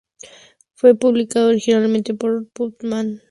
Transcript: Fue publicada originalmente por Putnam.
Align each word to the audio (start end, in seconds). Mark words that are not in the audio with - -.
Fue 0.73 0.95
publicada 0.95 1.49
originalmente 1.49 2.15
por 2.15 2.47
Putnam. 2.47 3.19